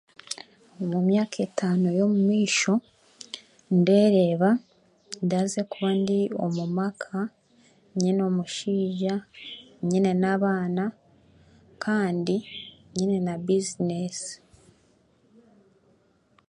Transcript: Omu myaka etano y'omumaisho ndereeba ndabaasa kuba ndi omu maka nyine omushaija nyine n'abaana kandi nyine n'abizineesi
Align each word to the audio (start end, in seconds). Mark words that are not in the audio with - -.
Omu 0.81 0.97
myaka 1.07 1.37
etano 1.47 1.87
y'omumaisho 1.97 2.73
ndereeba 3.79 4.49
ndabaasa 5.23 5.61
kuba 5.71 5.89
ndi 6.01 6.19
omu 6.43 6.63
maka 6.79 7.19
nyine 7.99 8.21
omushaija 8.29 9.13
nyine 9.89 10.11
n'abaana 10.21 10.83
kandi 11.83 12.35
nyine 12.95 13.15
n'abizineesi 13.21 14.35